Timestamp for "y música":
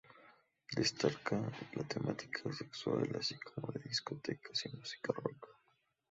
4.65-5.13